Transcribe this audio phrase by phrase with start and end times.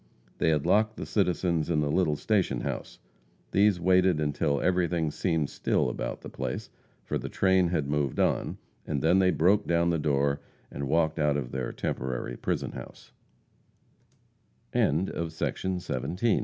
[0.39, 2.97] They had locked the citizens in the little station house.
[3.51, 6.71] These waited until everything seemed still about the place,
[7.03, 10.41] for the train had moved on, and then they broke down the door
[10.71, 13.11] and walked out of their temporary prison house.
[14.73, 15.79] CHAPTER XLVIII.
[15.87, 16.39] HUNTING CLUES.